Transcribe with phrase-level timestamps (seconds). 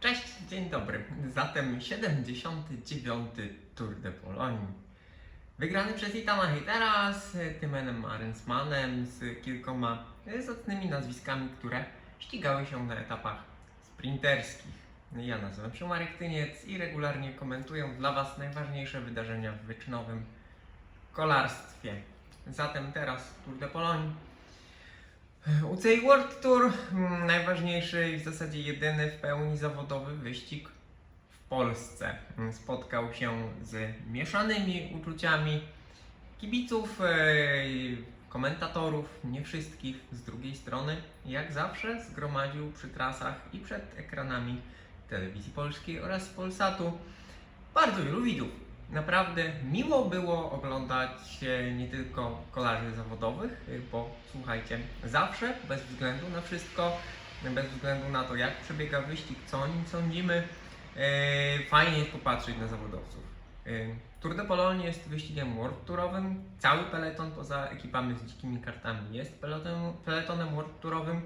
[0.00, 1.04] Cześć, dzień dobry.
[1.34, 3.30] Zatem 79.
[3.74, 4.66] Tour de Pologne.
[5.58, 10.04] Wygrany przez Itana Heitera z Tymenem Arensmanem, z kilkoma
[10.46, 11.84] zacnymi nazwiskami, które
[12.18, 13.42] ścigały się na etapach
[13.82, 14.74] sprinterskich.
[15.16, 20.24] Ja nazywam się Marek Tyniec i regularnie komentuję dla Was najważniejsze wydarzenia w wyczynowym
[21.12, 22.02] kolarstwie.
[22.46, 24.27] Zatem teraz Tour de Pologne.
[25.46, 30.68] UCI World Tour, mm, najważniejszy i w zasadzie jedyny w pełni zawodowy wyścig
[31.30, 32.14] w Polsce.
[32.52, 35.60] Spotkał się z mieszanymi uczuciami
[36.38, 37.06] kibiców, e,
[38.28, 39.96] komentatorów, nie wszystkich.
[40.12, 44.60] Z drugiej strony, jak zawsze, zgromadził przy trasach i przed ekranami
[45.08, 46.98] telewizji polskiej oraz Polsatu
[47.74, 48.67] bardzo wielu widzów.
[48.90, 51.10] Naprawdę miło było oglądać
[51.42, 56.96] e, nie tylko kolarzy zawodowych, e, bo słuchajcie, zawsze, bez względu na wszystko,
[57.54, 60.42] bez względu na to, jak przebiega wyścig, co o nim sądzimy,
[60.96, 63.28] e, fajnie jest popatrzeć na zawodowców.
[64.20, 66.44] Tour de Pologne jest wyścigiem world tourowym.
[66.58, 71.22] Cały peleton poza ekipami z dzikimi kartami jest peletonem, peletonem world tourowym.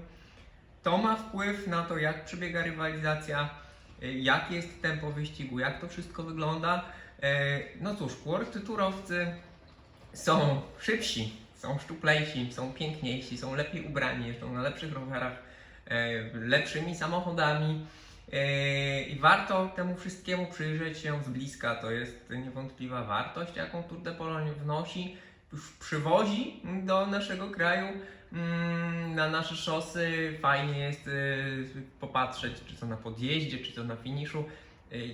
[0.83, 3.49] To ma wpływ na to, jak przebiega rywalizacja,
[4.01, 6.83] jakie jest tempo wyścigu, jak to wszystko wygląda.
[7.23, 9.27] E, No cóż, world tourowcy
[10.13, 15.33] są szybsi, są szczuplejsi, są piękniejsi, są lepiej ubrani, jeżdżą na lepszych rowerach,
[15.87, 17.85] e, lepszymi samochodami.
[18.33, 21.75] E, I warto temu wszystkiemu przyjrzeć się z bliska.
[21.75, 25.17] To jest niewątpliwa wartość, jaką Tour de Pologne wnosi,
[25.79, 27.87] przywozi do naszego kraju.
[28.33, 31.09] Mm, Na nasze szosy fajnie jest
[31.99, 34.45] popatrzeć, czy to na podjeździe, czy to na finiszu,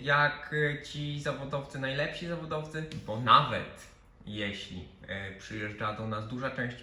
[0.02, 3.88] jak e, ci zawodowcy, najlepsi zawodowcy, bo nawet
[4.26, 6.76] jeśli e, przyjeżdża do nas duża część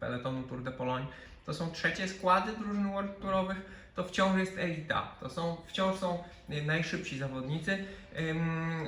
[0.00, 1.06] peletonu Tour de Pologne,
[1.46, 3.56] to są trzecie składy drużyn World Tourowych,
[3.94, 5.14] to wciąż jest elita.
[5.20, 7.84] To są, wciąż są najszybsi zawodnicy.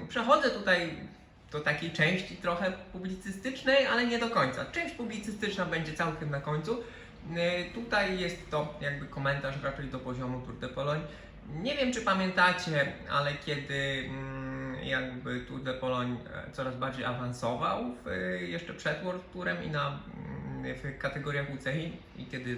[0.09, 0.91] Przechodzę tutaj
[1.53, 4.65] do takiej części trochę publicystycznej, ale nie do końca.
[4.65, 6.83] Część publicystyczna będzie całkiem na końcu.
[7.75, 11.03] Tutaj jest to jakby komentarz raczej do poziomu Tour de Pologne.
[11.49, 17.95] Nie wiem, czy pamiętacie, ale kiedy mm, jakby Tour de Pologne e, coraz bardziej awansował
[18.05, 22.57] w, e, jeszcze przed World Tourem i na, mm, w kategoriach UCI i kiedy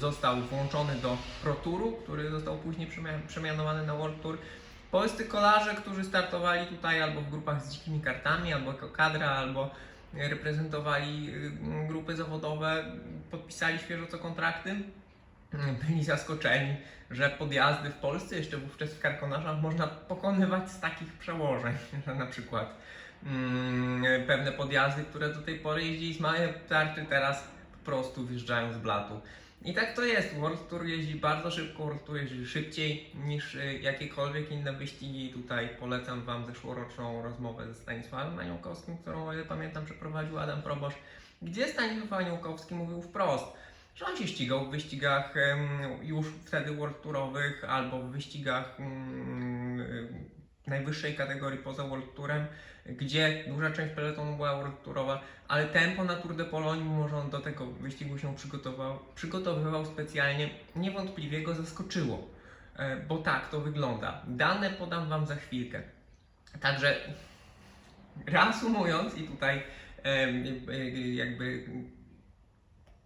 [0.00, 4.38] został włączony do Pro Touru, który został później przemia- przemianowany na World Tour.
[4.90, 9.70] Polscy kolarze, którzy startowali tutaj albo w grupach z dzikimi kartami, albo jako kadra, albo
[10.14, 12.84] reprezentowali y, grupy zawodowe,
[13.30, 14.76] podpisali świeżo co kontrakty,
[15.86, 16.76] byli zaskoczeni,
[17.10, 21.74] że podjazdy w Polsce, jeszcze wówczas w karkonarzach, można pokonywać z takich przełożeń,
[22.06, 22.76] że na przykład
[23.26, 28.72] mm, pewne podjazdy, które do tej pory jeździli z małej tarczy, teraz po prostu wjeżdżają
[28.72, 29.20] z blatu.
[29.64, 30.34] I tak to jest.
[30.34, 35.32] World Tour jeździ bardzo szybko, World Tour jeździ szybciej niż y, jakiekolwiek inne wyścigi.
[35.32, 40.94] Tutaj polecam Wam zeszłoroczną rozmowę ze Stanisławem Aniołkowskim, którą, o ile pamiętam, przeprowadził Adam Probosz,
[41.42, 43.46] gdzie Stanisław Aniołkowski mówił wprost,
[43.94, 45.34] że on się ścigał w wyścigach
[46.02, 48.78] już wtedy World Tourowych albo w wyścigach
[50.66, 52.46] najwyższej kategorii poza World Tourem,
[52.86, 57.16] gdzie duża część peletonu była World Tourowa, ale tempo na Tour de Pologne, mimo że
[57.16, 62.28] on do tego wyścigu się przygotował, przygotowywał specjalnie, niewątpliwie go zaskoczyło.
[62.76, 64.22] E, Bo tak to wygląda.
[64.26, 65.82] Dane podam Wam za chwilkę.
[66.60, 66.96] Także
[68.26, 69.62] reasumując, i tutaj
[71.14, 71.64] jakby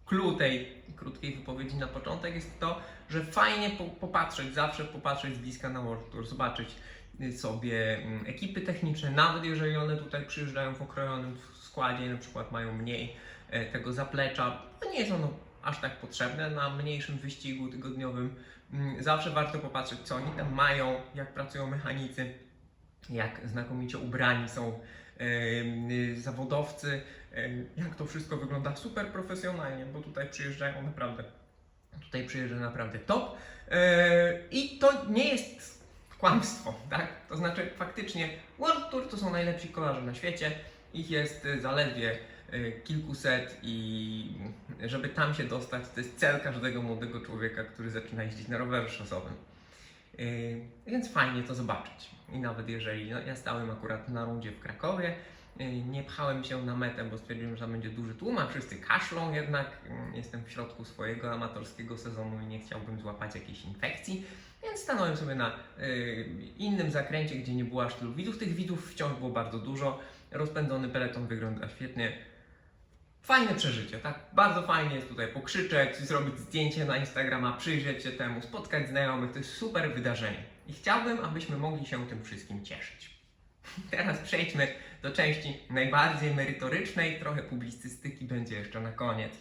[0.09, 5.39] clue tej krótkiej wypowiedzi na początek jest to, że fajnie po, popatrzeć, zawsze popatrzeć z
[5.39, 6.75] bliska na World Tour, zobaczyć
[7.21, 12.51] y, sobie mm, ekipy techniczne, nawet jeżeli one tutaj przyjeżdżają w okrojonym składzie, na przykład
[12.51, 13.15] mają mniej
[13.49, 15.29] e, tego zaplecza, to nie jest ono
[15.63, 18.35] aż tak potrzebne na mniejszym wyścigu tygodniowym.
[18.73, 22.33] Mm, Zawsze warto popatrzeć, co oni tam mają, jak pracują mechanicy,
[23.09, 24.79] jak znakomicie ubrani są
[26.15, 27.01] zawodowcy,
[27.77, 31.23] jak to wszystko wygląda super profesjonalnie, bo tutaj przyjeżdżają naprawdę,
[32.01, 33.37] tutaj przyjeżdża naprawdę top
[33.71, 35.83] E, i to nie jest
[36.19, 37.07] kłamstwo, tak?
[37.29, 38.29] To znaczy faktycznie
[38.59, 40.51] World Tour to są najlepsi kolarze na świecie,
[40.93, 42.17] ich jest zaledwie
[42.51, 44.25] e, kilkuset i
[44.85, 48.89] żeby tam się dostać, to jest cel każdego młodego człowieka, który zaczyna jeździć na rowerze
[48.89, 49.33] szosowym.
[50.19, 52.09] Yy, Więc fajnie to zobaczyć.
[52.33, 55.15] I nawet jeżeli no, ja stałem akurat na rundzie w Krakowie,
[55.59, 58.75] yy, nie pchałem się na metę, bo stwierdziłem, że tam będzie duży tłum, a wszyscy
[58.75, 59.67] kaszlą jednak.
[59.85, 64.25] Yy, Jestem w środku swojego amatorskiego sezonu i nie chciałbym złapać jakiejś infekcji,
[64.63, 66.25] więc stanąłem sobie na yy,
[66.57, 68.37] innym zakręcie, gdzie nie było aż tylu widzów.
[68.37, 69.99] Tych widzów wciąż było bardzo dużo.
[70.31, 72.28] Rozpędzony peleton wygląda świetnie.
[73.21, 74.19] Fajne przeżycie, tak?
[74.33, 79.37] Bardzo fajnie jest tutaj pokrzyczeć, zrobić zdjęcie na Instagrama, przyjrzeć się temu, spotkać znajomych, to
[79.37, 80.43] jest super wydarzenie.
[80.67, 83.19] I chciałbym, abyśmy mogli się tym wszystkim cieszyć.
[83.91, 84.67] Teraz przejdźmy
[85.01, 89.33] do części najbardziej merytorycznej, trochę publicystyki będzie jeszcze na koniec.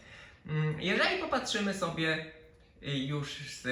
[0.46, 2.26] Mm, Jeżeli popatrzymy sobie
[2.82, 3.66] y, już z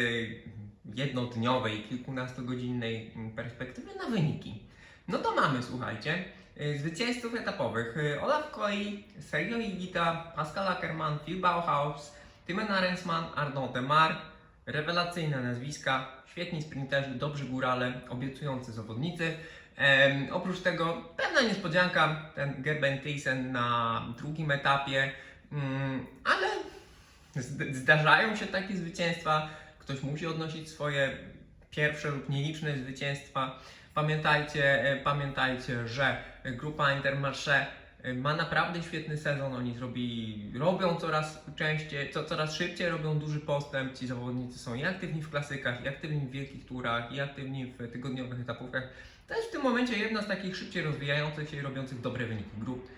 [0.95, 4.63] jednodniowej, kilkunastogodzinnej mm, perspektywy na wyniki,
[5.09, 6.25] no to mamy, słuchajcie,
[6.57, 12.15] zwycięzców etapowych y, Olaf Koi, Sergio Higita, Pascal Ackermann, Phil Bauhaus,
[12.47, 14.17] Timen Arensman, Arnaud Demar,
[14.67, 19.37] rewelacyjne nazwiska, świetni sprinterzy, dobrzy górale, obiecujący zawodnicy.
[19.77, 25.13] Em, oprócz tego pewna niespodzianka, ten Gerben Thyssen na drugim etapie,
[25.53, 26.47] mm, ale
[27.37, 29.49] zd- zdarzają się takie zwycięstwa.
[29.79, 31.17] Ktoś musi odnosić swoje
[31.71, 33.59] pierwsze lub nieliczne zwycięstwa.
[33.97, 37.67] Pamiętajcie, e, pamiętajcie, że grupa Intermarché
[38.03, 39.55] e, ma naprawdę świetny sezon.
[39.55, 43.99] Oni zrobili, robią coraz częściej, co, coraz szybciej, robią duży postęp.
[43.99, 47.93] Ci zawodnicy są i aktywni w klasykach, i aktywni w wielkich turach, i aktywni w
[47.93, 48.89] tygodniowych etapówkach.
[49.29, 52.51] To jest w tym momencie jedna z takich szybciej rozwijających się i robiących dobre wyniki
[52.59, 52.89] grup.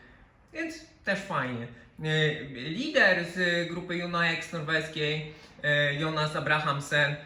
[0.52, 1.66] Więc też fajnie.
[2.04, 7.16] E, Lider z grupy Unax norweskiej, e, Jonas Abrahamsen,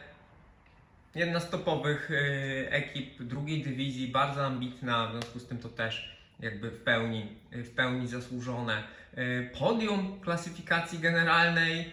[1.14, 6.22] jedna z topowych e, ekip drugiej dywizji, bardzo ambitna, w związku z tym to też
[6.40, 8.82] jakby w pełni, w pełni zasłużone.
[9.14, 11.92] E, Podium klasyfikacji generalnej,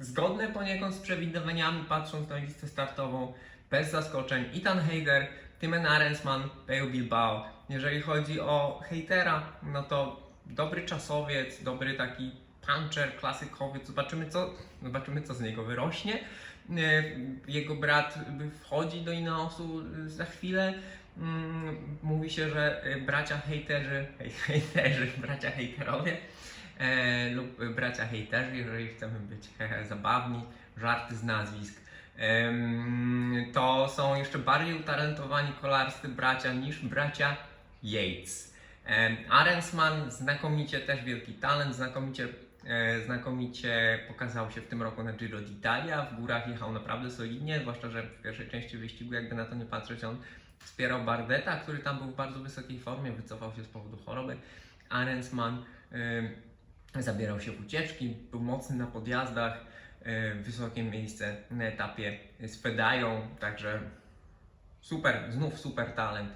[0.00, 3.32] zgodne poniekąd z przewidywaniami, patrząc na listę startową,
[3.70, 4.44] bez zaskoczeń.
[4.56, 5.26] Ethan Heider,
[5.60, 7.44] Timen Arensman, Pejo Bilbao.
[7.68, 12.30] Jeżeli chodzi o hejtera, no to dobry czasowiec, dobry taki
[12.66, 13.86] puncher, klasykowiec.
[13.86, 16.18] Zobaczymy co, zobaczymy, co z niego wyrośnie.
[16.70, 17.02] E,
[17.48, 18.18] Jego brat
[18.60, 20.74] wchodzi do Ineosu za chwilę.
[21.18, 26.16] Mm, Mówi się, że e, bracia hejterzy, hej- hejterzy, bracia hejterowie
[26.78, 29.48] e, lub bracia hejterzy, jeżeli chcemy być
[29.88, 30.42] zabawni,
[30.76, 31.80] żarty z nazwisk.
[33.52, 37.36] To są jeszcze bardziej utalentowani kolarscy bracia niż bracia
[37.82, 38.54] Yates.
[39.30, 42.28] Arensman znakomicie, też wielki talent, znakomicie,
[43.04, 46.06] znakomicie pokazał się w tym roku na Giro d'Italia.
[46.12, 49.64] W górach jechał naprawdę solidnie, zwłaszcza, że w pierwszej części wyścigu, jakby na to nie
[49.64, 50.18] patrzeć, on
[50.58, 54.36] wspierał Bardeta, który tam był w bardzo wysokiej formie, wycofał się z powodu choroby.
[54.88, 56.28] Arensman em,
[56.98, 59.64] zabierał się w ucieczki, był mocny na podjazdach,
[60.02, 63.80] e, wysokie miejsce na etapie z Fedają, także
[64.80, 66.30] super, znów super talent.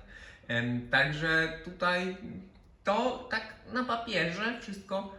[0.48, 2.16] Em, Także tutaj
[2.84, 5.14] to tak na papierze wszystko,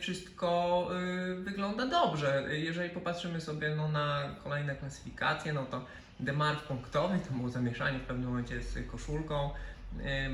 [0.00, 0.88] wszystko
[1.32, 2.44] y, wygląda dobrze.
[2.50, 5.84] Jeżeli popatrzymy sobie no, na kolejne klasyfikacje, no to
[6.20, 9.50] Demar w punktowy, to było zamieszanie w pewnym momencie z koszulką,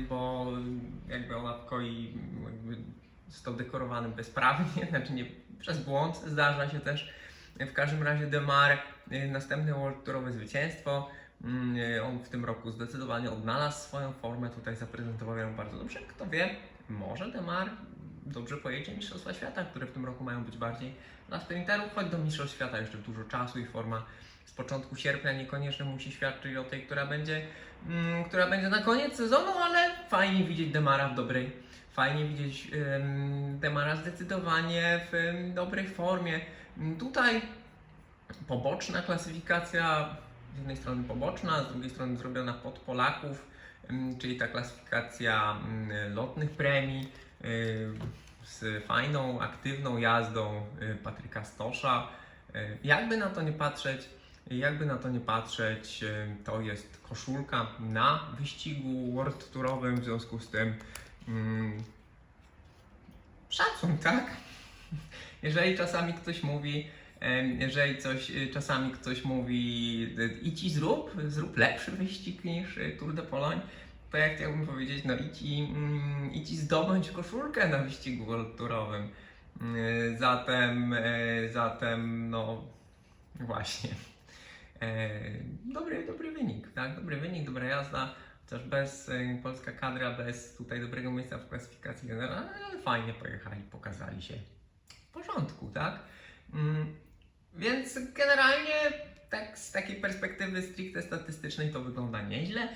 [0.09, 0.47] bo
[1.09, 2.13] jakby ona w koi
[2.43, 2.77] jakby
[3.29, 5.25] został dekorowany bezprawnie, znaczy nie
[5.59, 7.13] przez błąd, zdarza się też.
[7.59, 8.77] W każdym razie Demar,
[9.11, 11.09] y, następne World zwycięstwo.
[11.43, 15.99] Mm, y, On w tym roku zdecydowanie odnalazł swoją formę, tutaj zaprezentował ją bardzo dobrze.
[15.99, 16.55] Kto wie,
[16.89, 17.69] może Demar
[18.31, 20.93] dobrze pojedzie Mistrzostwa Świata, które w tym roku mają być bardziej
[21.29, 24.05] dla sprinterów, choć do Mistrzostw Świata jeszcze dużo czasu i forma
[24.45, 27.41] z początku sierpnia niekoniecznie musi świadczyć o tej, która będzie,
[27.87, 31.51] mm, która będzie na koniec sezonu, ale fajnie widzieć Demara w dobrej,
[31.93, 36.39] fajnie widzieć ym, Demara zdecydowanie w ym, dobrej formie.
[36.77, 37.41] Mm, Tutaj
[38.47, 40.15] poboczna klasyfikacja,
[40.55, 43.47] z jednej strony poboczna, z drugiej strony zrobiona pod Polaków,
[44.19, 47.11] czyli ta klasyfikacja ym, lotnych premii
[48.43, 52.07] z fajną, aktywną jazdą y, Patryka Stosza.
[52.55, 54.09] Y, Jakby na to nie patrzeć,
[54.51, 60.39] jakby na to nie patrzeć, y, to jest koszulka na wyścigu World Tourowym, w związku
[60.39, 60.75] z tym
[61.27, 61.83] mm,
[63.49, 64.31] szacun, tak?
[65.43, 66.87] Jeżeli czasami ktoś mówi,
[67.59, 73.13] jeżeli coś, y, czasami ktoś mówi y, i zrób, zrób lepszy wyścig niż y, Tour
[73.13, 73.61] de Pologne,
[74.11, 78.57] to ja chciałbym powiedzieć, no idź i, mm, idź i zdobądź koszulkę na wyścigu World
[78.57, 79.09] Tourowym.
[79.75, 82.63] Y, Zatem, y, zatem, no
[83.39, 83.89] właśnie.
[84.81, 85.09] E,
[85.73, 86.95] Dobry, dobry wynik, tak?
[86.95, 88.15] Dobry wynik, dobra jazda.
[88.45, 89.11] Chociaż bez
[89.43, 94.33] polska kadra, bez tutaj dobrego miejsca w klasyfikacji generalnej, ale fajnie pojechali, pokazali się
[94.89, 95.99] w porządku, tak?
[96.53, 96.95] Mm,
[97.53, 98.73] Więc generalnie
[99.29, 102.69] tak z takiej perspektywy stricte statystycznej to wygląda nieźle.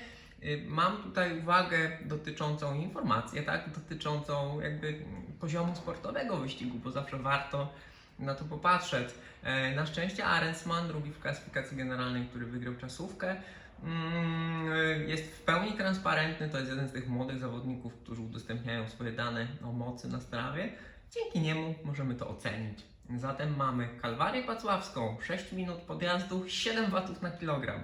[0.44, 3.70] Y, Mam tutaj uwagę dotyczącą informację, tak?
[3.74, 4.94] Dotyczącą jakby
[5.40, 7.72] poziomu sportowego wyścigu, bo zawsze warto
[8.18, 9.08] na to popatrzeć.
[9.42, 13.36] E, Na szczęście Arensman, drugi w klasyfikacji generalnej, który wygrał czasówkę,
[13.84, 14.76] mm, e,
[15.10, 16.48] jest w pełni transparentny.
[16.48, 20.72] To jest jeden z tych młodych zawodników, którzy udostępniają swoje dane o mocy na strawie.
[21.10, 22.78] Dzięki niemu możemy to ocenić.
[23.16, 27.82] Zatem mamy Kalwarię Pacławską, 6 minut podjazdu, 7 watów na kilogram.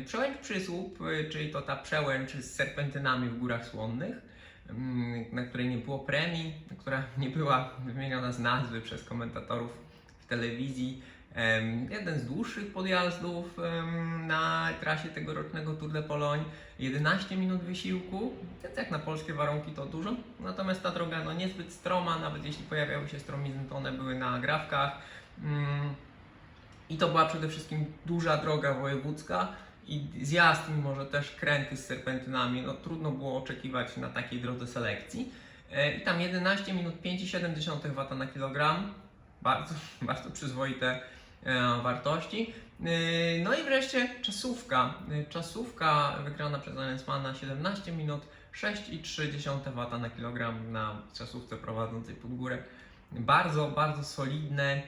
[0.00, 4.16] Przełęcz Przysłup, y, czyli to ta przełęcz z serpentynami w Górach Słonnych,
[4.70, 9.70] mm, na której nie było premii, która nie była wymieniona z nazwy przez komentatorów
[10.20, 11.02] w telewizji.
[11.90, 13.58] Jeden z dłuższych podjazdów
[14.26, 16.44] na trasie tegorocznego Tour de Pologne.
[16.78, 18.32] 11 minut wysiłku,
[18.62, 20.14] więc jak na polskie warunki to dużo.
[20.40, 24.30] Natomiast ta droga no niezbyt stroma, nawet jeśli pojawiały się stromizny, to one były na
[24.30, 24.98] agrawkach.
[25.42, 25.94] Mm,
[26.88, 29.48] I to była przede wszystkim duża droga wojewódzka
[29.86, 34.66] i zjazd, mimo że też kręty z serpentynami, no trudno było oczekiwać na takiej drodze
[34.66, 35.32] selekcji.
[35.72, 38.94] E, I tam 11 minut 5,7 W na kilogram,
[39.42, 41.00] bardzo, bardzo przyzwoite
[41.44, 42.54] e, wartości.
[42.84, 44.94] E, No i wreszcie czasówka.
[45.28, 48.22] Czasówka wygrana przez Lensmana 17 minut
[48.54, 52.58] 6,3 W na kilogram na czasówce prowadzącej pod górę.
[53.12, 54.82] Bardzo, bardzo solidne,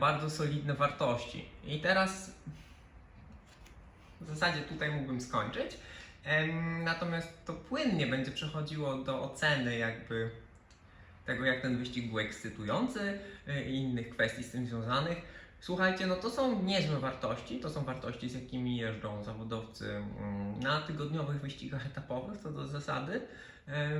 [0.00, 1.48] bardzo solidne wartości.
[1.64, 2.34] I teraz
[4.26, 5.76] w zasadzie tutaj mógłbym skończyć.
[6.84, 10.30] Natomiast to płynnie będzie przechodziło do oceny jakby
[11.24, 15.18] tego, jak ten wyścig był ekscytujący y, i innych kwestii z tym związanych.
[15.60, 20.80] Słuchajcie, no to są niezłe wartości, to są wartości, z jakimi jeżdżą zawodowcy mm, na
[20.80, 23.20] tygodniowych wyścigach etapowych, co do zasady.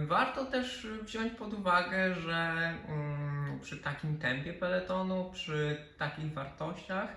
[0.07, 7.09] Warto też wziąć pod uwagę, że mm, przy takim tempie peletonu, przy takich wartościach,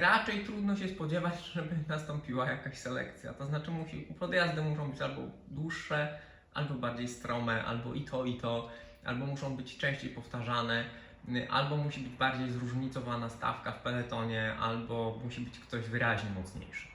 [0.00, 3.34] raczej trudno się spodziewać, żeby nastąpiła jakaś selekcja.
[3.34, 6.18] To znaczy, musi, podjazdy muszą być albo dłuższe,
[6.54, 8.68] albo bardziej strome, albo i to, i to,
[9.04, 10.84] albo muszą być częściej powtarzane,
[11.28, 16.88] y, albo musi być bardziej zróżnicowana stawka w peletonie, albo musi być ktoś wyraźnie mocniejszy.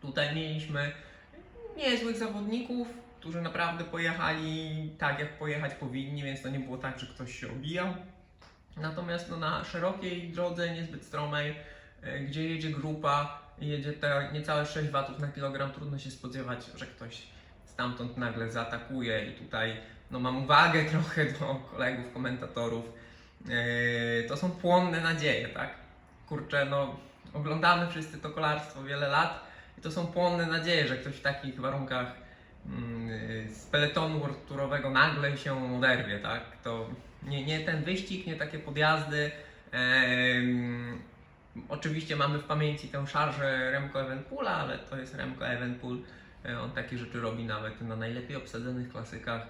[0.00, 0.92] Tutaj mieliśmy
[1.76, 2.88] niezłych zawodników,
[3.20, 7.52] którzy naprawdę pojechali tak, jak pojechać powinni, więc to nie było tak, że ktoś się
[7.52, 7.94] obijał.
[8.76, 11.54] Natomiast no, na szerokiej drodze, niezbyt stromej,
[12.28, 17.22] gdzie jedzie grupa, jedzie te niecałe 6 watów na kilogram, trudno się spodziewać, że ktoś
[17.64, 19.76] stamtąd nagle zaatakuje i tutaj
[20.10, 22.84] no, mam uwagę trochę do kolegów, komentatorów.
[23.50, 25.70] E, To są płonne nadzieje, tak?
[26.28, 26.96] Kurczę, no
[27.34, 29.40] oglądamy wszyscy to kolarstwo wiele lat
[29.78, 32.06] i to są płonne nadzieje, że ktoś w takich warunkach
[32.66, 33.08] mm,
[33.54, 36.42] z peletonu turowego nagle się oderwie, tak?
[36.64, 36.88] To
[37.22, 39.30] nie, nie ten wyścig, nie takie podjazdy.
[39.72, 41.02] Em,
[41.68, 45.98] oczywiście mamy w pamięci tę szarżę Remco Evenepoela, ale to jest Remco Evenepoel.
[46.44, 49.42] E, On takie rzeczy robi nawet na najlepiej obsadzonych klasykach.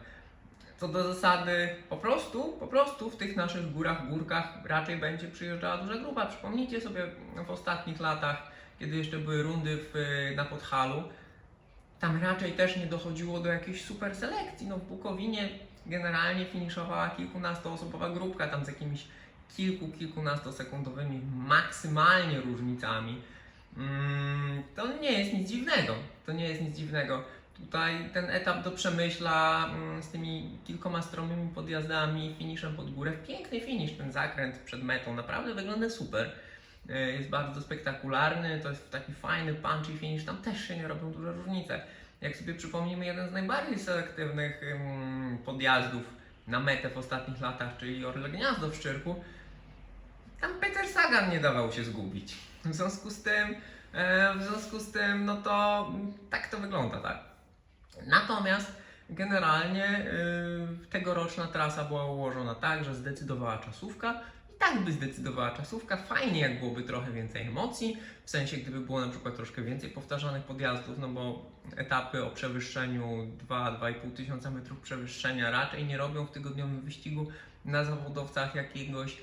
[0.76, 5.78] Co do zasady, po prostu, po prostu w tych naszych górach, górkach raczej będzie przyjeżdżała
[5.78, 6.26] duża grupa.
[6.26, 7.06] Przypomnijcie sobie
[7.46, 11.02] w ostatnich latach, kiedy jeszcze były rundy w, na Podhalu,
[12.00, 14.66] tam raczej też nie dochodziło do jakiejś super selekcji.
[14.66, 15.48] No w Bukowinie
[15.86, 19.06] generalnie finiszowała kilkunastoosobowa grupka tam z jakimiś
[19.56, 23.22] kilku, kilkunastosekundowymi maksymalnie różnicami.
[23.76, 25.94] Mm, to nie jest nic dziwnego.
[26.26, 27.24] To nie jest nic dziwnego.
[27.56, 33.60] Tutaj ten etap do Przemyśla mm, z tymi kilkoma stromymi podjazdami, finiszem pod górę, piękny
[33.60, 36.32] finisz, ten zakręt przed metą, naprawdę wygląda super.
[36.88, 41.12] E, Jest bardzo spektakularny, to jest taki fajny, punchy finish, tam też się nie robią
[41.12, 41.80] duże różnice.
[42.20, 46.02] Jak sobie przypomnimy jeden z najbardziej selektywnych ym, podjazdów
[46.48, 49.24] na metę w ostatnich latach, czyli Orle Gniazdo w Szczyrku,
[50.42, 52.36] tam Peter Sagan nie dawał się zgubić.
[52.64, 53.54] W związku z tym,
[53.92, 55.88] e, w związku z tym, no to
[56.30, 57.18] tak to wygląda, tak.
[58.06, 60.06] Natomiast generalnie
[60.84, 64.20] y, tegoroczna trasa była ułożona tak, że zdecydowała czasówka
[64.50, 65.96] i tak by zdecydowała czasówka.
[65.96, 70.42] Fajnie, jak byłoby trochę więcej emocji, w sensie gdyby było na przykład troszkę więcej powtarzanych
[70.42, 76.80] podjazdów, no bo etapy o przewyższeniu 2-2,5 tysiąca metrów przewyższenia raczej nie robią w tygodniowym
[76.80, 77.26] wyścigu
[77.64, 79.16] na zawodowcach jakiegoś,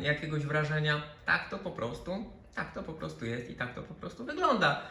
[0.00, 1.02] jakiegoś wrażenia.
[1.26, 2.24] Tak to po prostu,
[2.54, 4.82] tak to po prostu jest i tak to po prostu wygląda.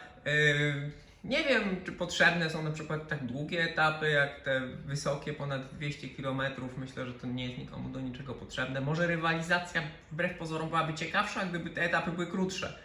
[1.24, 6.08] Nie wiem, czy potrzebne są na przykład tak długie etapy, jak te wysokie, ponad 200
[6.08, 6.42] km.
[6.76, 8.80] Myślę, że to nie jest nikomu do niczego potrzebne.
[8.80, 12.78] Może rywalizacja wbrew pozorom byłaby ciekawsza, gdyby te etapy były krótsze.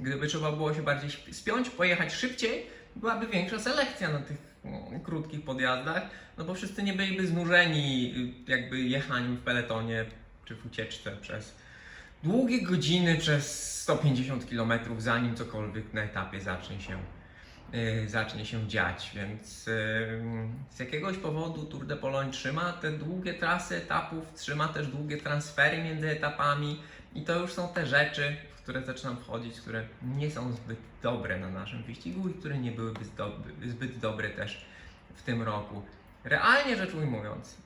[0.00, 2.66] Gdyby trzeba było się bardziej spiąć, pojechać szybciej,
[2.96, 6.02] byłaby większa selekcja na tych mm, krótkich podjazdach,
[6.38, 8.14] no bo wszyscy nie byliby znużeni
[8.48, 10.04] jakby jechaniem w peletonie
[10.48, 11.54] czy w ucieczce przez
[12.22, 16.98] długie godziny przez 150 km, zanim cokolwiek na etapie zacznie się
[17.74, 19.72] y, zacznie się dziać, więc y,
[20.70, 25.82] z jakiegoś powodu Tour de Pologne trzyma te długie trasy etapów, trzyma też długie transfery
[25.82, 26.82] między etapami
[27.14, 31.40] i to już są te rzeczy, w które zaczynam wchodzić, które nie są zbyt dobre
[31.40, 33.00] na naszym wyścigu i które nie byłyby
[33.66, 34.64] zbyt dobre też
[35.14, 35.82] w tym roku.
[36.24, 37.56] Realnie rzecz ujmując,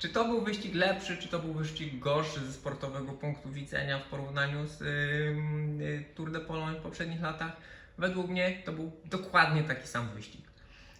[0.00, 4.02] Czy to był wyścig lepszy, czy to był wyścig gorszy ze sportowego punktu widzenia w
[4.02, 7.52] porównaniu z ym, y, Tour de Pologne w poprzednich latach?
[7.98, 10.40] Według mnie to był dokładnie taki sam wyścig.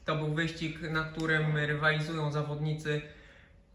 [0.04, 3.02] To był wyścig, na którym rywalizują zawodnicy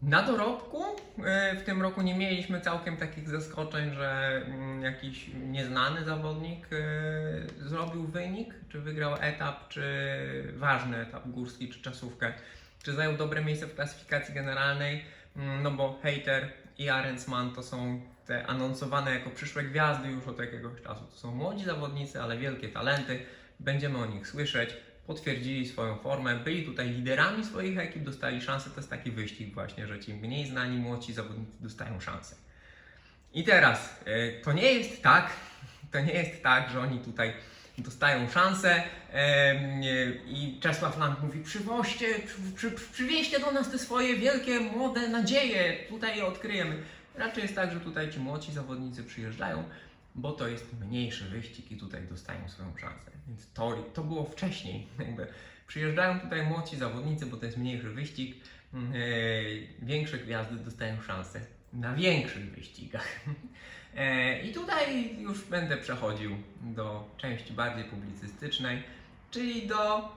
[0.02, 0.82] na dorobku.
[0.84, 7.68] Y, W tym roku nie mieliśmy całkiem takich zaskoczeń, że mm, jakiś nieznany zawodnik y,
[7.68, 9.82] zrobił wynik, czy wygrał etap, czy
[10.56, 12.32] ważny etap górski, czy czasówkę,
[12.82, 15.15] czy zajął dobre miejsce w klasyfikacji generalnej.
[15.36, 20.38] Mm, No bo Hater i Arensman to są te anonsowane jako przyszłe gwiazdy już od
[20.38, 21.04] jakiegoś czasu.
[21.04, 23.18] To są młodzi zawodnicy, ale wielkie talenty.
[23.60, 24.76] Będziemy o nich słyszeć.
[25.06, 28.70] Potwierdzili swoją formę, byli tutaj liderami swoich ekip, dostali szansę.
[28.70, 32.36] To jest taki wyścig właśnie, że ci mniej znani, młodzi zawodnicy dostają szansę.
[33.32, 35.30] I teraz, y, to nie jest tak,
[35.92, 37.32] to nie jest tak, że oni tutaj
[37.82, 38.82] dostają szansę
[40.26, 42.06] i Czesław Lang mówi przywoźcie,
[42.54, 46.82] przy, przy, przywieźcie do nas te swoje wielkie, młode nadzieje, tutaj je odkryjemy.
[47.14, 49.64] Raczej jest tak, że tutaj ci młodzi zawodnicy przyjeżdżają,
[50.14, 53.10] bo to jest mniejszy wyścig i tutaj dostają swoją szansę.
[53.28, 54.86] Więc to, to było wcześniej.
[55.06, 55.26] Jakby
[55.66, 58.36] przyjeżdżają tutaj młodzi zawodnicy, bo to jest mniejszy wyścig.
[58.74, 58.96] mm, e,
[59.82, 61.40] Większe gwiazdy dostają szansę
[61.72, 63.06] na większych wyścigach.
[63.96, 68.82] E, I tutaj już będę przechodził do części bardziej publicystycznej,
[69.30, 70.08] czyli do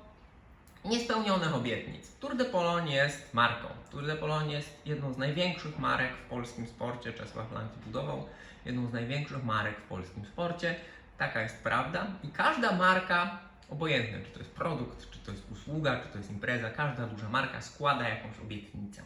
[0.85, 2.15] niespełnionych obietnic.
[2.19, 3.67] Tour de Pologne jest marką.
[3.91, 7.13] Tour de Pologne jest jedną z największych marek w polskim sporcie.
[7.13, 8.25] Czesław Lang budował
[8.65, 10.75] jedną z największych marek w polskim sporcie.
[11.17, 12.07] Taka jest prawda.
[12.23, 16.31] I każda marka, obojętnie czy to jest produkt, czy to jest usługa, czy to jest
[16.31, 19.01] impreza, każda duża marka składa jakąś obietnicę.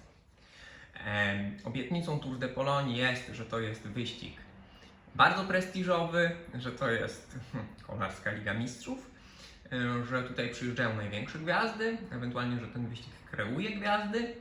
[1.06, 4.43] Em, Obietnicą Tour de Pologne jest, że to jest wyścig
[5.16, 7.40] bardzo prestiżowy, że to jest
[7.88, 9.12] Kolarska Liga Mistrzów,
[9.72, 14.34] e, że tutaj przyjeżdżają największe gwiazdy, ewentualnie, że ten wyścig kreuje gwiazdy,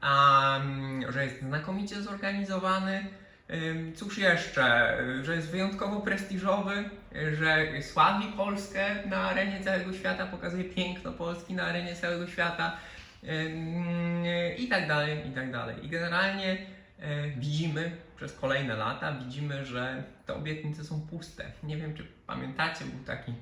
[0.00, 3.06] a, mm, że jest znakomicie zorganizowany.
[3.50, 6.90] Ym, Cóż jeszcze, Y, że jest wyjątkowo prestiżowy,
[7.32, 12.76] że sławi Polskę na arenie całego świata, pokazuje piękno Polski na arenie całego świata
[13.24, 14.24] ym,
[14.58, 15.76] i tak dalej, i tak dalej.
[15.82, 16.52] I generalnie
[17.00, 21.52] e, widzimy przez kolejne lata, widzimy, że te obietnice są puste.
[21.62, 23.32] Nie wiem, czy pamiętacie, był taki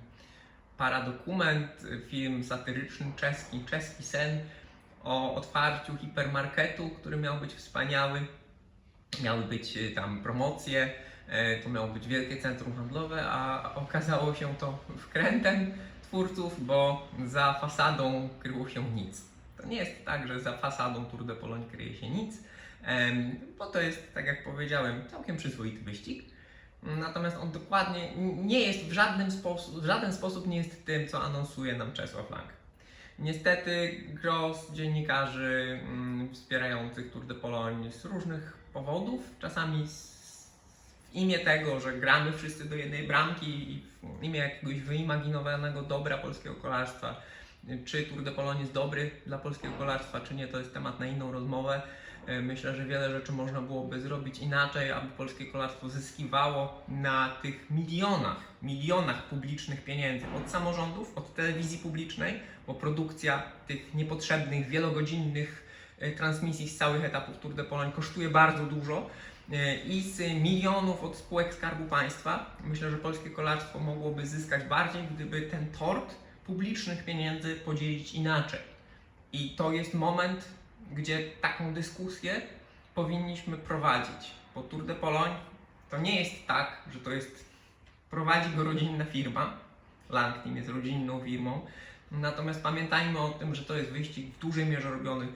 [0.76, 4.40] paradokument, film satyryczny czeski, czeski sen
[5.04, 8.26] o otwarciu hipermarketu, który miał być wspaniały.
[9.22, 10.92] Miały być y, tam promocje,
[11.28, 17.52] e, to miało być wielkie centrum handlowe, a okazało się to wkrętem twórców, bo za
[17.52, 19.24] fasadą kryło się nic.
[19.56, 22.36] To nie jest tak, że za fasadą Tour de Pologne kryje się nic,
[23.58, 26.24] bo to jest, tak jak powiedziałem, całkiem przyzwoity wyścig.
[26.82, 28.92] Natomiast on dokładnie nie jest w
[29.32, 32.48] sposób, w żaden sposób nie jest tym, co anonsuje nam Czesław Lang.
[33.18, 41.80] Niestety gros dziennikarzy mm, wspierających Tour de Pologne z różnych powodów, czasami w imię tego,
[41.80, 47.20] że gramy wszyscy do jednej bramki i w imię jakiegoś wyimaginowanego dobra polskiego kolarstwa,
[47.84, 51.06] czy Tour de Pologne jest dobry dla polskiego kolarstwa, czy nie, to jest temat na
[51.06, 51.82] inną rozmowę.
[52.28, 57.70] E, Myślę, że wiele rzeczy można byłoby zrobić inaczej, aby polskie kolarstwo zyskiwało na tych
[57.70, 65.66] milionach, milionach publicznych pieniędzy od samorządów, od telewizji publicznej, bo produkcja tych niepotrzebnych, wielogodzinnych
[65.98, 69.10] e, transmisji z całych etapów Tour de Pologne kosztuje bardzo dużo
[69.52, 72.56] e, i z milionów od spółek Skarbu Państwa.
[72.64, 76.14] Myślę, że polskie kolarstwo mogłoby zyskać bardziej, gdyby ten tort
[76.46, 78.60] publicznych pieniędzy podzielić inaczej.
[79.32, 80.48] I to jest moment,
[80.92, 82.40] gdzie taką dyskusję
[82.94, 84.30] powinniśmy prowadzić.
[84.54, 85.36] Bo Tour de Pologne
[85.90, 87.44] to nie jest tak, że to jest
[88.10, 89.52] prowadzi go rodzinna firma.
[90.10, 91.60] Lang Team jest rodzinną firmą.
[92.10, 95.28] Natomiast pamiętajmy o tym, że to jest wyścig w dużej mierze robiony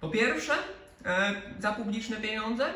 [0.00, 0.52] po pierwsze
[1.04, 2.74] e, za publiczne pieniądze,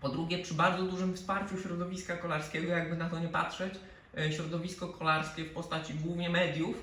[0.00, 3.74] po drugie przy bardzo dużym wsparciu środowiska kolarskiego, jakby na to nie patrzeć.
[4.18, 6.76] E, środowisko kolarskie w postaci głównie mediów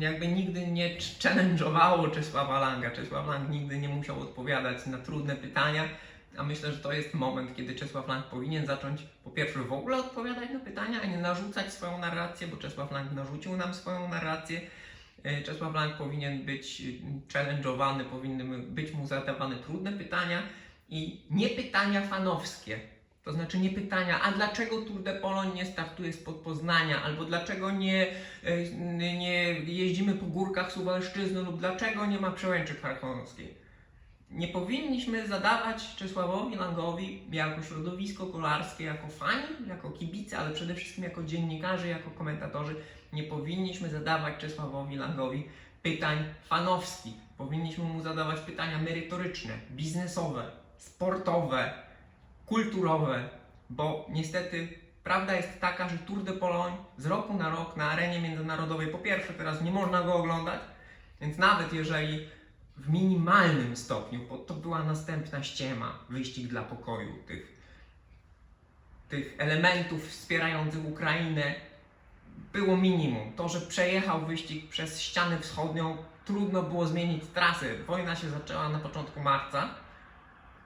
[0.00, 2.90] jakby nigdy nie ch- challenge'owało Czesława Langa.
[2.90, 5.88] Czesław Lang nigdy nie musiał odpowiadać na trudne pytania,
[6.36, 9.96] a myślę, że to jest moment, kiedy Czesław Lang powinien zacząć po pierwsze w ogóle
[9.96, 14.60] odpowiadać na pytania, a nie narzucać swoją narrację, bo Czesław Lang narzucił nam swoją narrację.
[15.22, 16.82] E, Czesław Lang powinien być
[17.28, 20.42] challenge'owany, powinny być mu zadawane trudne pytania
[20.88, 22.80] i nie pytania fanowskie.
[23.24, 27.70] To znaczy nie pytania, a dlaczego Tour de Pologne nie startuje spod Poznania, albo dlaczego
[27.70, 28.06] nie,
[28.44, 28.70] e,
[29.16, 33.54] nie jeździmy po górkach Suwalszczyzny, lub dlaczego nie ma przełęczy charkonoskiej.
[34.30, 41.04] Nie powinniśmy zadawać Czesławowi Langowi jako środowisko kolarskie, jako fani, jako kibice, ale przede wszystkim
[41.04, 42.76] jako dziennikarze, jako komentatorzy,
[43.12, 45.48] nie powinniśmy zadawać Czesławowi Langowi
[45.82, 47.14] pytań fanowskich.
[47.38, 51.81] Powinniśmy mu zadawać pytania merytoryczne, biznesowe, sportowe,
[52.52, 53.28] kulturowe,
[53.70, 54.68] bo niestety
[55.04, 58.98] prawda jest taka, że Tour de Pologne z roku na rok na arenie międzynarodowej po
[58.98, 60.60] pierwsze teraz nie można go oglądać,
[61.20, 62.28] więc nawet jeżeli
[62.76, 67.56] w minimalnym stopniu, bo to była następna ściema, wyścig dla pokoju, tych,
[69.08, 71.54] tych elementów wspierających Ukrainę,
[72.52, 73.32] było minimum.
[73.32, 77.66] To, że przejechał wyścig przez ścianę wschodnią, trudno było zmienić trasę.
[77.86, 79.68] Wojna się zaczęła na początku marca.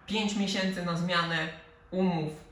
[0.07, 2.47] Pięć miesięcy na zmianę umów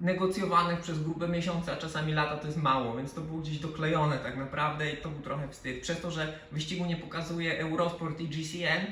[0.00, 4.18] negocjowanych przez grube miesiące, a czasami lata to jest mało, więc to było gdzieś doklejone
[4.18, 5.80] tak naprawdę i to był trochę wstyd.
[5.80, 8.86] Przez to, że wyścigu nie pokazuje Eurosport i GCN,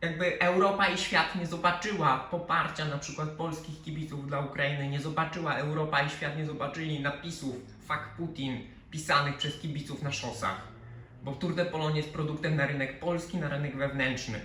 [0.00, 5.54] jakby Europa i świat nie zobaczyła poparcia na przykład polskich kibiców dla Ukrainy, nie zobaczyła
[5.54, 7.56] Europa i świat nie zobaczyli napisów
[7.88, 10.60] Fuck Putin pisanych przez kibiców na szosach.
[11.22, 14.40] Bo Tour de Pologne jest produktem na rynek polski, na rynek wewnętrzny.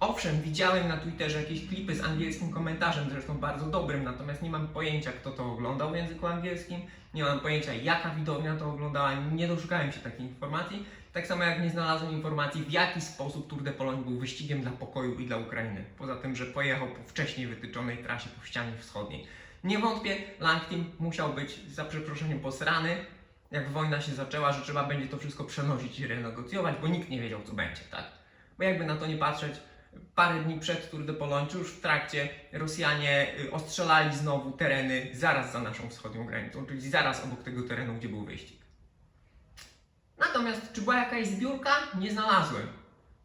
[0.00, 4.68] Owszem, widziałem na Twitterze jakieś klipy z angielskim komentarzem, zresztą bardzo dobrym, natomiast nie mam
[4.68, 6.80] pojęcia, kto to oglądał w języku angielskim,
[7.14, 10.86] nie mam pojęcia, jaka widownia to oglądała, nie doszukałem się takiej informacji.
[11.12, 14.70] Tak samo jak nie znalazłem informacji, w jaki sposób Tour de Pologne był wyścigiem dla
[14.70, 15.84] pokoju i dla Ukrainy.
[15.98, 19.26] Poza tym, że pojechał po wcześniej wytyczonej trasie po ścianie wschodniej.
[19.64, 22.96] Nie wątpię, Langteam musiał być za przeproszeniem posrany,
[23.50, 27.20] jak wojna się zaczęła, że trzeba będzie to wszystko przenosić i renegocjować, bo nikt nie
[27.20, 28.04] wiedział, co będzie, tak?
[28.58, 29.52] Bo jakby na to nie patrzeć,
[30.14, 35.52] parę dni przed Tour de Pologne, już w trakcie, Rosjanie y, ostrzelali znowu tereny zaraz
[35.52, 38.58] za naszą wschodnią granicą, czyli zaraz obok tego terenu, gdzie był wyścig.
[40.18, 41.70] Natomiast, czy była jakaś zbiórka?
[42.00, 42.66] Nie znalazłem.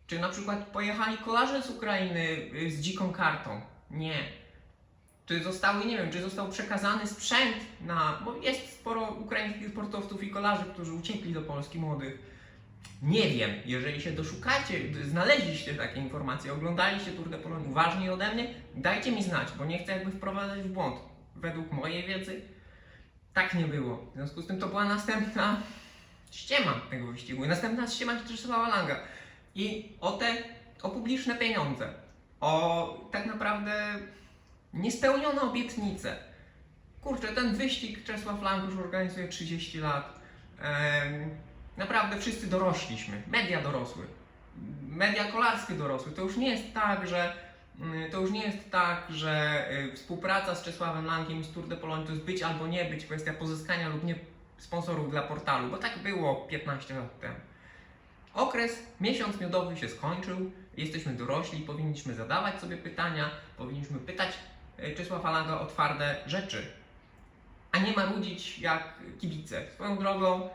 [0.08, 3.62] Czy na przykład pojechali kolarze z Ukrainy y, z dziką kartą?
[3.92, 4.24] Nie.
[5.26, 8.22] Czy zostały, nie wiem, czy został przekazany sprzęt na.
[8.26, 12.33] Bo jest sporo ukraińskich sportowców i kolarzy, którzy uciekli do Polski młodych.
[13.02, 18.54] Nie wiem, jeżeli się doszukacie, znaleźliście takie informacje, oglądaliście Tour de Pologne uważniej ode mnie,
[18.76, 20.96] dajcie mi znać, bo nie chcę jakby wprowadzać w błąd.
[21.36, 22.42] Według mojej wiedzy
[23.34, 23.98] tak nie było.
[24.12, 25.62] W związku z tym to była następna
[26.32, 27.46] ściema tego wyścigu.
[27.46, 29.00] I następna ściema Czesława Langa.
[29.56, 30.34] I o te,
[30.82, 31.94] o publiczne pieniądze,
[32.42, 33.96] o tak naprawdę
[34.74, 36.16] niespełnione obietnice.
[37.02, 40.20] Kurczę, ten wyścig Czesław Lang już organizuje 30 lat.
[40.62, 41.30] Em,
[41.78, 44.06] naprawdę wszyscy dorośliśmy, media dorosły,
[44.88, 46.12] media kolarskie dorosły.
[46.12, 47.34] To już nie jest tak, że
[47.80, 51.68] mm, to już nie jest tak, że y, współpraca z Czesławem Langiem i z Tour
[51.68, 54.16] de Pologne to jest być albo nie być, kwestia pozyskania lub nie
[54.58, 57.36] sponsorów dla portalu, bo tak było 15 lat temu.
[58.34, 64.30] Okres miesiąc miodowy się skończył, jesteśmy dorośli, powinniśmy zadawać sobie pytania, powinniśmy pytać
[64.80, 66.68] y, Czesława Langa o twarde rzeczy,
[67.72, 69.62] a nie marudzić jak kibice.
[69.74, 70.50] Swoją drogą,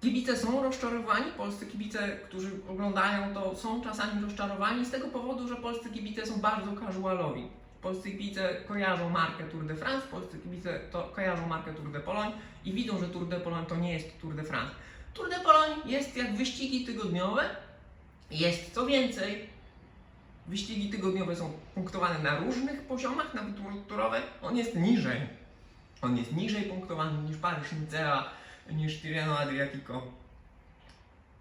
[0.00, 5.56] Kibice są rozczarowani, polscy kibice, którzy oglądają to, są czasami rozczarowani z tego powodu, że
[5.56, 7.48] polscy kibice są bardzo casualowi.
[7.82, 12.32] Polscy kibice kojarzą markę Tour de France, polscy kibice to kojarzą markę Tour de Pologne
[12.64, 14.74] i widzą, że Tour de Pologne to nie jest Tour de France.
[15.14, 17.42] Tour de Pologne jest jak wyścigi tygodniowe,
[18.30, 19.48] jest co więcej,
[20.46, 23.54] wyścigi tygodniowe są punktowane na różnych poziomach, nawet
[23.88, 25.20] turowe, on jest niżej.
[26.02, 28.30] On jest niżej punktowany niż Paryż Nicea,
[28.70, 30.02] niż Tirreno Adriatico.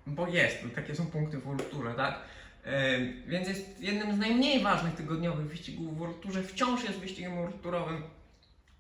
[0.08, 2.20] Bo jest, no takie są punkty w World tak?
[2.64, 6.48] E, więc jest jednym z najmniej ważnych tygodniowych wyścigów w World.
[6.48, 7.56] Wciąż jest wyścigiem World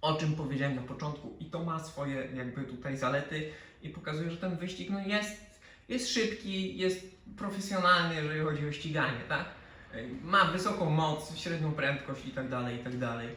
[0.01, 4.37] o czym powiedziałem na początku i to ma swoje jakby tutaj zalety i pokazuje, że
[4.37, 9.45] ten wyścig no jest, jest szybki, jest profesjonalny, jeżeli chodzi o ściganie, tak?
[9.93, 13.29] E, Ma wysoką moc, średnią prędkość i tak dalej, i tak dalej.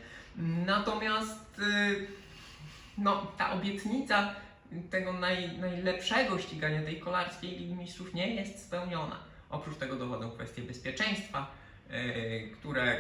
[0.66, 2.07] Natomiast y,
[2.99, 4.35] no, ta obietnica
[4.90, 9.16] tego naj, najlepszego ścigania tej kolarskiej Ligi Mistrzów nie jest spełniona.
[9.50, 11.46] Oprócz tego dochodzą kwestie bezpieczeństwa,
[11.90, 11.96] yy,
[12.50, 12.96] które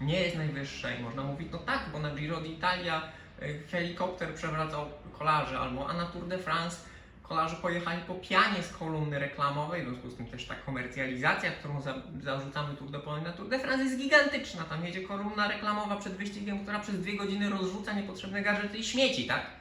[0.00, 3.00] nie jest najwyższe i można mówić, no tak, bo na Giro d'Italia
[3.40, 4.86] yy, helikopter przewracał
[5.18, 6.76] kolarzy, albo a na Tour de France
[7.22, 11.80] kolarze pojechali po pianie z kolumny reklamowej, w związku z tym też ta komercjalizacja, którą
[11.80, 14.64] za, zarzucamy Tour de Pologne na Tour de France jest gigantyczna.
[14.64, 19.26] Tam jedzie kolumna reklamowa przed wyścigiem, która przez dwie godziny rozrzuca niepotrzebne gadżety i śmieci,
[19.26, 19.59] tak?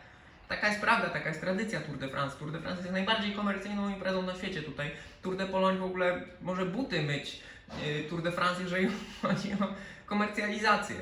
[0.49, 2.35] Taka jest prawda, taka jest tradycja Tour de France.
[2.39, 4.91] Tour de France jest najbardziej komercyjną imprezą na świecie tutaj.
[5.21, 7.39] Tour de Pologne w ogóle może buty myć.
[7.85, 8.87] yy, Tour de France, jeżeli
[9.21, 9.67] chodzi o
[10.05, 10.95] komercjalizację.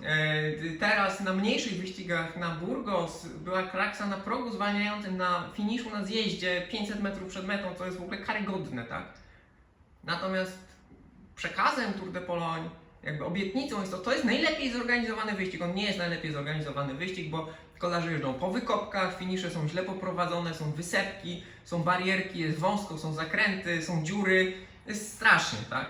[0.00, 6.04] Yy, Teraz na mniejszych wyścigach na Burgos była kraksa na progu zwalniającym na finiszu na
[6.04, 9.04] zjeździe 500 metrów przed metą, co jest w ogóle karygodne, tak?
[10.04, 10.58] Natomiast
[11.36, 12.70] przekazem Tour de Pologne,
[13.02, 15.62] jakby obietnicą jest to, to jest najlepiej zorganizowany wyścig.
[15.62, 20.54] On nie jest najlepiej zorganizowany wyścig, bo kolarze jeżdżą po wykopkach, finisze są źle poprowadzone,
[20.54, 24.52] są wysepki, są barierki, jest wąsko, są zakręty, są dziury.
[24.86, 25.86] Jest strasznie, tak?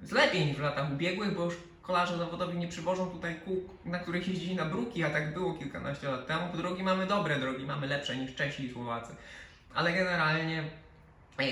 [0.00, 3.98] jest lepiej niż w latach ubiegłych, bo już kolarze zawodowi nie przywożą tutaj kół, na
[3.98, 6.56] których jeździli na bruki, a tak było kilkanaście lat temu.
[6.56, 9.14] Drogi mamy dobre drogi, mamy lepsze niż Czesi i Słowacy.
[9.74, 10.62] Ale generalnie,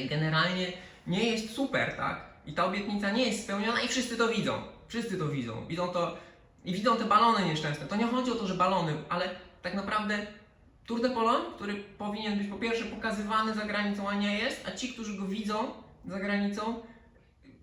[0.09, 0.73] generalnie
[1.07, 2.20] nie jest super, tak?
[2.47, 4.62] I ta obietnica nie jest spełniona i wszyscy to widzą.
[4.88, 5.66] Wszyscy to widzą.
[5.66, 6.16] Widzą to
[6.64, 7.87] i widzą te balony nieszczęsne.
[7.87, 9.31] To nie chodzi o to, że balony, ale
[9.64, 10.27] tak naprawdę
[10.87, 14.72] Tour de Pologne, który powinien być po pierwsze pokazywany za granicą, a nie jest, a
[14.72, 15.72] ci, którzy go widzą
[16.07, 16.83] za granicą,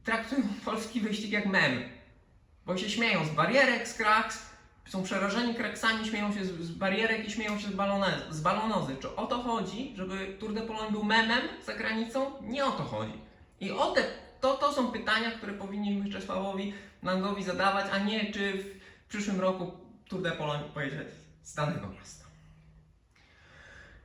[0.03, 1.83] traktują polski wyścig jak mem.
[2.65, 4.51] Bo się śmieją z barierek, z kraks,
[4.87, 8.95] są przerażeni kraksami, śmieją się z, barierek i śmieją się z, balone, z balonozy.
[9.01, 12.31] Czy o to chodzi, żeby Tour de Pologne był memem za granicą?
[12.41, 13.13] Nie o to chodzi.
[13.59, 14.03] I o te,
[14.39, 19.71] to, to są pytania, które powinniśmy Czesławowi Langowi zadawać, a nie czy w przyszłym roku
[20.09, 21.05] Tour de Pologne pojedzie
[21.43, 22.25] z danego miasta.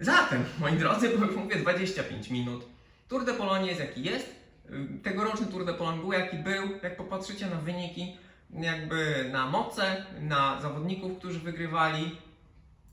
[0.00, 2.64] Zatem, moi drodzy, bo mówię 25 minut.
[3.08, 4.34] Tour de Pologne jest jaki jest.
[4.70, 6.62] Y, Tegoroczny Tour de Pologne był jaki był.
[6.82, 8.16] Jak popatrzycie na wyniki,
[8.50, 12.16] jakby na moce, na zawodników, którzy wygrywali,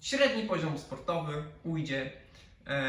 [0.01, 2.12] średni poziom sportowy ujdzie.
[2.67, 2.84] E,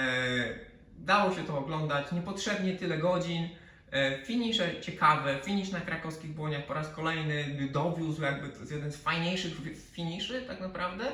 [0.99, 3.49] dało się to oglądać, niepotrzebnie tyle godzin.
[3.93, 8.93] E, finisze ciekawe, finisz na krakowskich błoniach po raz kolejny dowiózł, jakby to jest jeden
[8.93, 9.53] z fajniejszych
[9.93, 11.05] finiszy tak naprawdę.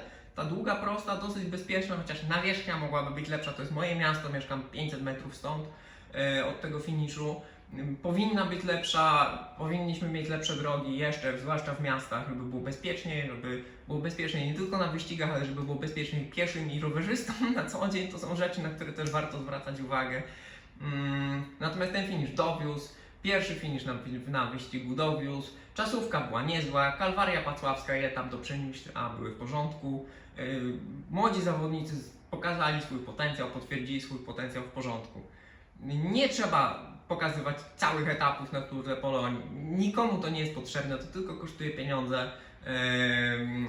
[0.41, 3.53] Ta długa, prosta, dosyć bezpieczna, chociaż nawierzchnia mogłaby być lepsza.
[3.53, 5.69] To jest moje miasto, mieszkam 500 metrów stąd
[6.15, 7.41] e, od tego finiszu.
[7.79, 13.27] Ym, Powinna być lepsza, powinniśmy mieć lepsze drogi jeszcze, zwłaszcza w miastach, żeby było bezpieczniej,
[13.27, 17.65] żeby było bezpieczniej nie tylko na wyścigach, ale żeby było bezpieczniej pieszym i rowerzystom na
[17.67, 18.09] co dzień.
[18.13, 20.23] To są rzeczy, na które też warto zwracać uwagę.
[20.83, 22.89] Mm, Natomiast ten finisz dowiózł,
[23.23, 23.95] pierwszy finisz na,
[24.29, 30.07] na wyścigu dowiózł, czasówka była niezła, Kalwaria Pacławska i etap do Przemyśla były w porządku.
[30.37, 30.45] Yy,
[31.11, 31.95] Młodzi zawodnicy
[32.31, 35.21] pokazali swój potencjał, potwierdzili swój potencjał w porządku.
[35.87, 38.97] Nie trzeba pokazywać całych etapów na Tour de.
[39.55, 42.31] Nikomu to nie jest potrzebne, to tylko kosztuje pieniądze.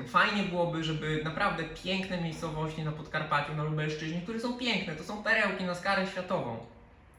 [0.07, 5.23] Fajnie byłoby, żeby naprawdę piękne miejscowości na Podkarpaciu, na Lubelszczyźnie, które są piękne, to są
[5.23, 6.57] perełki na skalę światową,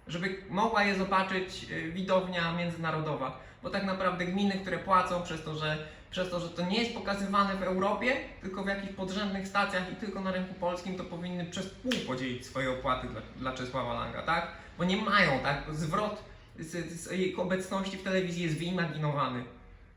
[0.06, 5.54] żeby mogła je zobaczyć e, widownia międzynarodowa, bo tak naprawdę gminy, które płacą przez to,
[5.54, 5.78] że
[6.10, 9.96] przez to, że to nie jest pokazywane w Europie, tylko w jakichś podrzędnych stacjach i
[9.96, 14.22] tylko na rynku polskim, to powinny przez pół podzielić swoje opłaty dla, dla Czesława Langa,
[14.22, 14.48] tak?
[14.78, 15.64] Bo nie mają, tak?
[15.72, 16.22] Zwrot
[16.58, 19.44] z, z jej obecności w telewizji jest wyimaginowany.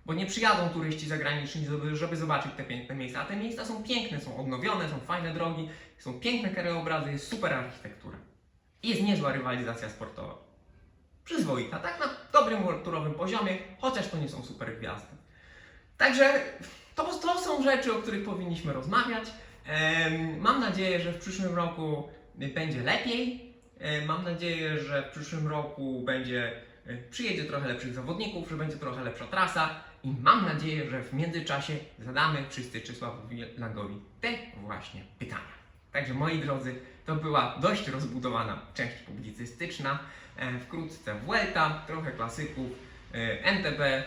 [0.06, 3.22] Bo nie przyjadą turyści zagraniczni, żeby, żeby zobaczyć te piękne miejsca.
[3.22, 7.54] A te miejsca są piękne, są odnowione, są fajne drogi, są piękne krajobrazy, jest super
[7.54, 8.18] architektura.
[8.86, 10.38] Jest niezła rywalizacja sportowa.
[11.24, 15.08] Przyzwoita, tak na dobrym turowym poziomie, chociaż to nie są super gwiazdy.
[15.98, 16.42] Także
[16.96, 19.24] to, to są rzeczy, o których powinniśmy rozmawiać.
[20.40, 23.54] Mam nadzieję, że w przyszłym roku będzie lepiej.
[24.06, 29.04] Mam nadzieję, że w przyszłym roku będzie e, przyjedzie trochę lepszych zawodników, że będzie trochę
[29.04, 29.70] lepsza trasa
[30.04, 34.30] i mam nadzieję, że w międzyczasie zadamy wszyscy Czesławowi Langowi te
[34.62, 35.56] właśnie pytania.
[35.92, 40.00] Także moi drodzy, to była dość rozbudowana część publicystyczna.
[40.38, 42.68] E, Wkrótce Vuelta, trochę klasyków,
[43.14, 44.04] e, NTB,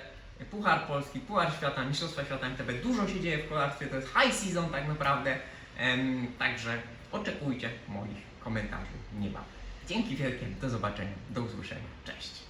[0.51, 2.73] Puchar Polski, Puchar Świata, Mistrzostwa Świata MTB.
[2.83, 5.39] Dużo się dzieje w kolarstwie, to jest high season tak naprawdę.
[6.39, 6.79] Także
[7.13, 9.49] oczekujcie moich komentarzy niebawem.
[9.89, 12.48] Dzięki wielkie, do zobaczenia, do usłyszenia, cześć.